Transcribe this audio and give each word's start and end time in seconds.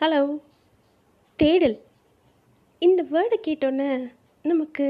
Hello 0.00 0.20
தேடல். 1.38 1.76
இந்த 2.82 3.00
வேர்டை 3.10 3.36
கேட்டோன்னே 3.46 3.88
நமக்கு 4.44 4.86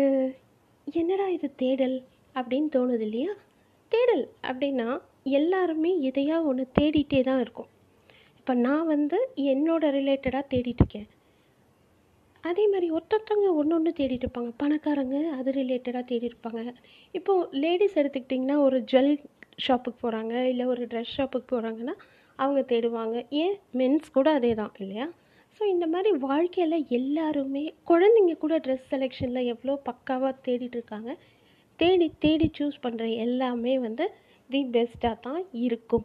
என்னடா 0.86 1.26
இது 1.28 1.48
தேடல் 1.54 1.96
அப்படின்னு 2.34 2.68
தோணுது 2.76 3.04
இல்லையா? 3.06 3.32
தேடல் 3.92 4.22
அப்படின்னா 4.42 4.86
எல்லாருமே 5.38 5.90
எதையா 6.10 6.36
ஒன்று 6.50 6.64
தேடிட்டே 6.78 7.20
தான் 7.22 7.40
இருக்கும். 7.40 7.68
இப்போ 8.38 8.54
நான் 8.66 8.86
வந்து 8.86 9.18
என்னோட 9.52 9.90
ரிலேட்டடாக 9.98 10.44
தேடிட்டுருக்கேன் 10.54 11.08
அதே 12.44 12.64
மாதிரி 12.68 12.88
ஒருத்தொருத்தவங்க 12.90 13.52
ஒன்று 13.60 13.76
ஒன்று 13.78 13.92
தேடிட்டு 14.00 14.26
இருப்பாங்க. 14.26 14.52
பணக்காரங்க 14.62 15.18
அது 15.38 15.52
ரிலேட்டடாக 15.60 16.04
தேடி 16.04 16.32
இருப்பாங்க. 16.32 16.62
இப்போது 17.14 17.48
லேடிஸ் 17.64 18.00
எடுத்துக்கிட்டிங்கன்னா 18.02 18.58
ஒரு 18.66 18.80
ஜுவல் 18.92 19.12
ஷாப்புக்கு 19.66 20.02
போகிறாங்க 20.06 20.34
இல்லை 20.52 20.66
ஒரு 20.66 20.84
ட்ரெஸ் 20.86 21.16
ஷாப்புக்கு 21.18 21.52
போகிறாங்கன்னா 21.54 21.96
அவங்க 22.38 22.60
தேடுவாங்க. 22.62 23.16
ஏன்? 23.30 23.54
மென்ஸ் 23.78 24.08
கூட 24.10 24.28
அதே 24.32 24.54
தான் 24.54 24.72
இல்லையா? 24.78 25.06
ஸோ 25.60 25.62
இந்த 25.66 25.86
மாதிரி 25.86 26.10
வாழ்க்கையில் 26.18 26.86
எல்லாருமே 26.90 27.64
குழந்தைங்க 27.90 28.34
கூட 28.38 28.56
ட்ரெஸ் 28.58 28.90
செலெக்ஷனில் 28.90 29.48
எவ்வளோ 29.54 29.74
பக்காவாக 29.88 30.34
தேடிட்டுருக்காங்க 30.46 31.12
தேடி 31.80 32.12
தேடி 32.18 32.50
சூஸ் 32.58 32.82
பண்ணுற 32.82 33.04
எல்லாமே 33.16 33.78
வந்து 33.78 34.04
தி 34.50 34.60
பெஸ்ட்டாக 34.74 35.16
தான் 35.20 35.42
இருக்கும். 35.52 36.04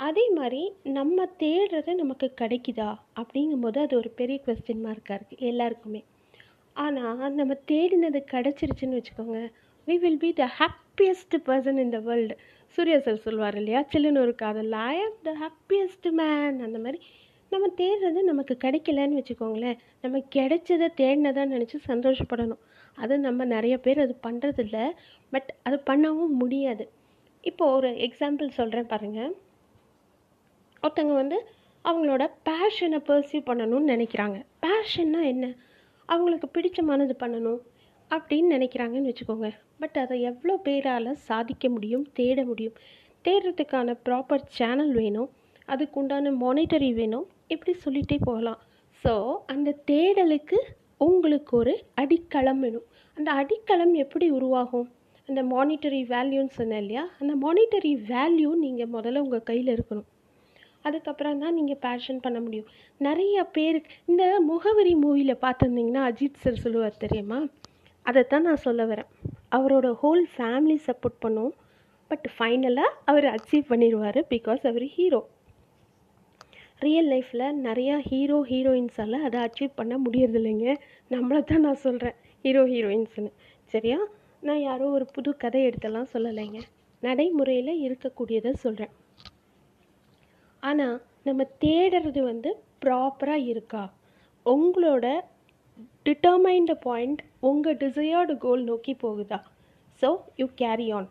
அதே 0.00 0.24
மாதிரி 0.38 0.62
நம்ம 0.84 1.26
தேடுறது 1.38 1.94
நமக்கு 1.94 2.26
கிடைக்குதா? 2.40 2.90
அப்படிங்கும்போது 3.20 3.78
அது 3.78 3.94
ஒரு 3.96 4.10
பெரிய 4.10 4.38
கொஸ்டின் 4.46 4.84
மார்க்காக 4.86 5.16
இருக்குது 5.18 5.46
எல்லாருக்குமே. 5.50 6.02
ஆனால் 6.76 7.36
நம்ம 7.40 7.56
தேடினது 7.72 8.20
கிடச்சிருச்சுன்னு 8.32 8.98
வச்சுக்கோங்க 8.98 9.40
we 9.88 9.96
will 9.98 10.18
be 10.18 10.30
the 10.32 10.46
happiest 10.60 11.36
person 11.48 11.78
in 11.78 11.90
the 11.90 11.98
world 11.98 12.36
Surya 12.74 12.98
sir 12.98 13.16
சொல்லுவார் 13.16 13.56
இல்லையா? 13.56 13.80
சில்லுன்னு 13.92 14.18
ஒரு 14.18 14.34
காதல். 14.34 14.72
ஐ 14.72 14.96
ஆம் 15.02 15.18
த 15.22 15.32
ஹாப்பியஸ்ட் 15.42 16.08
மேன் 16.10 16.60
அந்த 16.66 16.78
மாதிரி 16.78 16.98
நம்ம 17.50 17.66
தேடுறது 17.76 18.20
நமக்கு 18.22 18.54
கிடைக்கலன்னு 18.64 19.18
வச்சுக்கோங்களேன். 19.18 19.78
நம்ம 20.02 20.18
கிடைச்சதை 20.34 20.86
தேடினதான் 21.00 21.52
நினச்சி 21.54 21.76
சந்தோஷப்படணும். 21.88 22.62
அது 22.96 23.14
நம்ம 23.18 23.44
நிறைய 23.44 23.74
பேர் 23.78 24.00
அது 24.00 24.14
பண்ணுறதில்ல 24.26 24.78
பட் 25.30 25.50
அது 25.62 25.76
பண்ணவும் 25.86 26.34
முடியாது. 26.38 26.84
இப்போ 27.42 27.64
ஒரு 27.74 27.90
எக்ஸாம்பிள் 28.06 28.48
சொல்கிறேன் 28.48 28.86
பாருங்கள் 28.86 29.32
ஒருத்தவங்க 30.82 31.14
வந்து 31.14 31.38
அவங்களோட 31.84 32.22
பேஷனை 32.48 32.98
பர்சியூ 33.08 33.40
பண்ணணும்னு 33.48 33.90
நினைக்கிறாங்க. 33.94 34.38
பேஷன்னா 34.62 35.22
என்ன? 35.24 35.46
அவங்களுக்கு 36.08 36.48
பிடிச்சமானது 36.54 37.14
பண்ணணும். 37.20 37.60
அப்படின்னு 38.14 38.48
நினைக்கிறாங்கன்னு 38.56 39.10
வச்சுக்கோங்க. 39.10 39.48
பட் 39.80 39.96
அதை 40.02 40.16
எவ்வளோ 40.20 40.54
பேரால் 40.66 41.10
சாதிக்க 41.28 41.68
முடியும் 41.68 42.04
தேட 42.12 42.44
முடியும்? 42.44 42.76
தேடுறதுக்கான 43.24 43.96
ப்ராப்பர் 44.06 44.44
சேனல் 44.58 44.92
வேணும். 44.92 45.30
அதுக்கு 45.66 45.98
உண்டான 46.00 46.32
மானிட்டரி 46.44 46.90
வேணும். 46.94 47.26
இப்படி 47.46 47.72
சொல்லிகிட்டே 47.84 48.18
போகலாம். 48.24 48.60
ஸோ 49.04 49.12
அந்த 49.46 49.70
தேடலுக்கு 49.90 50.58
உங்களுக்கு 50.98 51.52
ஒரு 51.56 51.72
அடிக்களம் 52.02 52.60
வேணும். 52.64 52.86
அந்த 53.16 53.30
அடிக்களம் 53.32 53.94
எப்படி 54.04 54.26
உருவாகும்? 54.30 54.88
அந்த 55.28 55.42
மானிட்டரி 55.42 56.00
வேல்யூன்னு 56.14 56.52
சொன்னேன் 56.58 56.82
இல்லையா? 56.82 57.04
அந்த 57.20 57.34
மானிட்டரி 57.44 57.92
வேல்யூ 58.12 58.50
நீங்கள் 58.64 58.92
முதல்ல 58.96 59.22
உங்கள் 59.26 59.42
கையில் 59.42 59.70
இருக்கணும். 59.76 60.08
அதுக்கப்புறம் 60.82 61.38
தான் 61.38 61.54
நீங்கள் 61.54 61.80
பேஷன் 61.84 62.20
பண்ண 62.20 62.38
முடியும். 62.40 62.70
நிறைய 63.00 63.44
பேருக்கு 63.56 63.94
இந்த 64.04 64.24
முகவரி 64.50 64.94
மூவியில் 64.94 65.42
பார்த்துருந்தீங்கன்னா 65.44 66.02
அஜித் 66.10 66.42
சார் 66.42 66.62
சொல்லுவார் 66.64 67.02
தெரியுமா? 67.04 67.38
அதைத்தான் 68.06 68.46
நான் 68.48 68.64
சொல்ல 68.66 68.82
வரேன். 68.86 69.10
அவரோட 69.56 69.86
ஹோல் 70.02 70.24
ஃபேமிலி 70.34 70.76
சப்போர்ட் 70.88 71.22
பண்ணும். 71.24 71.52
பட் 72.10 72.26
ஃபைனலாக 72.34 72.96
அவர் 73.10 73.26
அச்சீவ் 73.34 73.70
பண்ணிடுவார் 73.70 74.18
பிகாஸ் 74.32 74.62
அவர் 74.70 74.86
ஹீரோ 74.96 75.20
ரியல் 76.78 77.08
லைஃப்பில் 77.12 77.46
நிறையா 77.66 77.96
ஹீரோ 78.08 78.38
ஹீரோயின்ஸால் 78.50 79.16
அதை 79.26 79.38
அச்சீவ் 79.46 79.70
பண்ண 79.74 79.94
முடியறதில்லைங்க. 80.04 80.68
நம்மளை 81.10 81.40
தான் 81.44 81.64
நான் 81.66 81.82
சொல்கிறேன் 81.86 82.16
ஹீரோ 82.44 82.62
ஹீரோயின்ஸ்னு 82.72 83.30
சரியா? 83.72 83.98
நான் 84.46 84.60
யாரோ 84.60 84.86
ஒரு 84.96 85.06
புது 85.14 85.30
கதை 85.36 85.60
எடுத்தெல்லாம் 85.68 86.10
சொல்லலைங்க. 86.14 86.60
நடைமுறையில் 87.02 87.82
இருக்கக்கூடியதை 87.86 88.52
சொல்கிறேன் 88.64 88.92
ஆனால் 90.62 90.96
நம்ம 91.22 91.42
தேடுறது 91.64 92.20
வந்து 92.22 92.50
ப்ராப்பராக 92.84 93.48
இருக்கா? 93.52 93.84
உங்களோட 94.46 95.06
டிட்டர்மைன்டு 96.06 96.74
பாயிண்ட் 96.78 97.20
உங்கள் 97.40 97.76
டிசையர்டு 97.76 98.34
கோல் 98.38 98.62
நோக்கி 98.62 98.92
போகுதா? 98.94 99.38
ஸோ 100.02 100.08
யூ 100.36 100.46
கேரி 100.54 100.86
ஆன் 100.92 101.08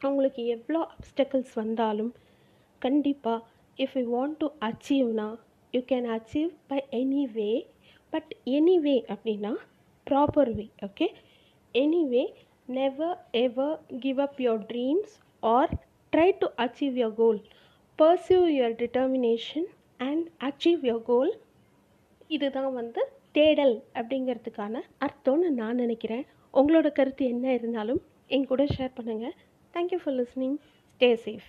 உங்களுக்கு 0.00 0.42
எவ்வளோ 0.46 0.80
அப்டக்கல்ஸ் 0.94 1.52
வந்தாலும் 1.54 2.12
கண்டிப்பாக 2.82 3.40
if 3.78 3.96
you 3.98 4.04
want 4.14 4.38
to 4.38 4.48
அச்சீவ்னா 4.68 5.28
you 5.74 5.80
can 5.90 6.08
achieve 6.16 6.50
by 6.66 6.80
any 7.00 7.24
way 7.34 7.50
but 8.12 8.32
any 8.56 8.76
way 8.78 8.96
அப்படின்னா 9.08 9.52
proper 10.06 10.52
way 10.54 10.66
okay 10.82 11.08
any 11.74 12.02
way 12.08 12.24
never 12.68 13.14
ever 13.44 13.76
give 14.00 14.20
up 14.20 14.40
your 14.40 14.64
dreams 14.66 15.14
or 15.42 15.72
try 16.12 16.28
to 16.42 16.48
achieve 16.58 16.98
your 17.02 17.16
goal 17.16 17.40
pursue 17.98 18.42
your 18.56 18.76
determination 18.82 19.68
and 20.00 20.26
achieve 20.40 20.82
your 20.84 21.06
goal 21.06 21.32
இதுதான் 22.28 22.72
வந்து 22.72 23.02
தேடல் 23.32 23.84
அப்படிங்கிறதுக்கான 23.94 24.74
அர்த்தம்னு 25.00 25.50
நான் 25.50 25.74
நினைக்கிறேன். 25.74 26.26
உங்களோட 26.54 26.92
கருத்து 26.92 27.24
என்ன 27.24 27.52
இருந்தாலும் 27.52 28.02
என் 28.26 28.46
கூட 28.46 28.64
ஷேர் 28.64 28.96
பண்ணுங்கள் 28.96 29.36
thank you 29.74 29.98
for 30.02 30.14
listening 30.14 30.56
stay 31.00 31.14
safe 31.24 31.48